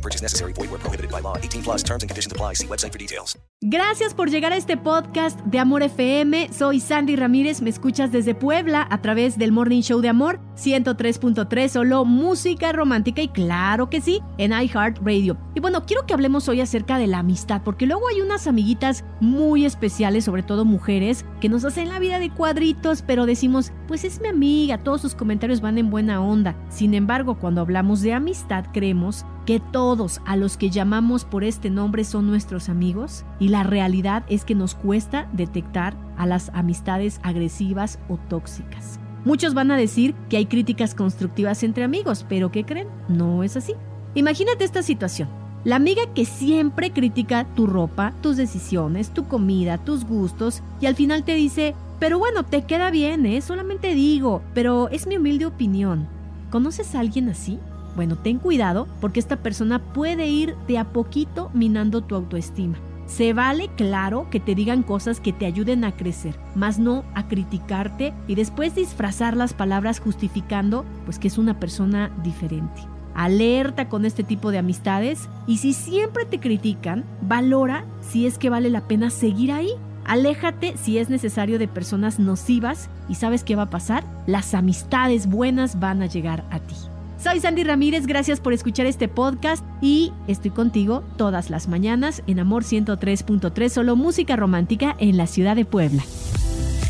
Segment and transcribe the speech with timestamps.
[0.00, 0.54] No purchase necessary.
[0.54, 1.36] Void where prohibited by law.
[1.36, 2.54] 18 plus terms and conditions apply.
[2.54, 3.36] See website for details.
[3.62, 6.48] Gracias por llegar a este podcast de Amor FM.
[6.50, 7.60] Soy Sandy Ramírez.
[7.60, 13.20] Me escuchas desde Puebla a través del Morning Show de Amor 103.3, solo música romántica
[13.20, 15.36] y claro que sí, en iHeartRadio.
[15.54, 19.04] Y bueno, quiero que hablemos hoy acerca de la amistad, porque luego hay unas amiguitas
[19.20, 24.04] muy especiales, sobre todo mujeres, que nos hacen la vida de cuadritos, pero decimos, pues
[24.04, 26.56] es mi amiga, todos sus comentarios van en buena onda.
[26.70, 31.70] Sin embargo, cuando hablamos de amistad, creemos que todos a los que llamamos por este
[31.70, 37.18] nombre son nuestros amigos y la realidad es que nos cuesta detectar a las amistades
[37.24, 39.00] agresivas o tóxicas.
[39.24, 42.86] Muchos van a decir que hay críticas constructivas entre amigos, pero ¿qué creen?
[43.08, 43.74] No es así.
[44.14, 45.28] Imagínate esta situación.
[45.64, 50.94] La amiga que siempre critica tu ropa, tus decisiones, tu comida, tus gustos y al
[50.94, 53.40] final te dice, pero bueno, te queda bien, ¿eh?
[53.40, 56.06] Solamente digo, pero es mi humilde opinión.
[56.52, 57.58] ¿Conoces a alguien así?
[57.96, 62.78] Bueno, ten cuidado porque esta persona puede ir de a poquito minando tu autoestima.
[63.10, 67.26] Se vale, claro, que te digan cosas que te ayuden a crecer, más no a
[67.26, 72.82] criticarte y después disfrazar las palabras justificando pues que es una persona diferente.
[73.14, 78.48] Alerta con este tipo de amistades y si siempre te critican, valora si es que
[78.48, 79.70] vale la pena seguir ahí.
[80.04, 85.26] Aléjate si es necesario de personas nocivas y sabes qué va a pasar, las amistades
[85.26, 86.76] buenas van a llegar a ti.
[87.22, 92.40] Soy Sandy Ramírez, gracias por escuchar este podcast y estoy contigo todas las mañanas en
[92.40, 96.02] Amor 103.3, solo música romántica en la ciudad de Puebla.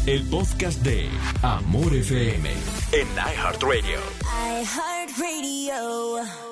[0.06, 1.08] El podcast de
[1.42, 2.48] Amor FM
[2.92, 3.98] en iHeartRadio.
[4.62, 6.49] iHeartRadio.